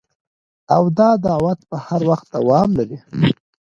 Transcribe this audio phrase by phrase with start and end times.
[0.75, 2.97] او دا دعوت به هر وخت دوام لري